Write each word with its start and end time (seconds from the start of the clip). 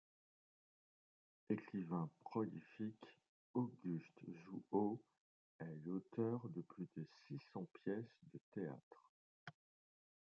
Ecrivain 1.47 2.09
prolifique, 2.23 3.19
Auguste 3.53 4.19
Jouhaud 4.33 4.99
est 5.59 5.77
l'auteur 5.85 6.49
de 6.49 6.61
plus 6.61 6.87
de 6.97 7.05
six 7.27 7.37
cents 7.53 7.67
pièces 7.83 8.19
de 8.33 8.39
théâtre. 8.51 9.11